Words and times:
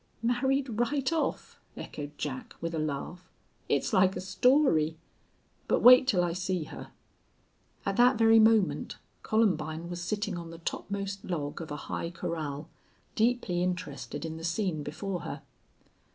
"Married 0.23 0.79
right 0.79 1.13
off!" 1.13 1.59
echoed 1.77 2.17
Jack, 2.17 2.55
with 2.59 2.73
a 2.73 2.79
laugh. 2.79 3.29
"It's 3.69 3.93
like 3.93 4.15
a 4.15 4.19
story. 4.19 4.97
But 5.67 5.81
wait 5.83 6.07
till 6.07 6.23
I 6.23 6.33
see 6.33 6.63
her." 6.63 6.87
At 7.85 7.97
that 7.97 8.17
very 8.17 8.39
moment 8.39 8.97
Columbine 9.21 9.91
was 9.91 10.01
sitting 10.01 10.39
on 10.39 10.49
the 10.49 10.57
topmost 10.57 11.23
log 11.23 11.61
of 11.61 11.69
a 11.69 11.75
high 11.85 12.09
corral, 12.09 12.67
deeply 13.13 13.61
interested 13.61 14.25
in 14.25 14.37
the 14.37 14.43
scene 14.43 14.81
before 14.81 15.19
her. 15.19 15.43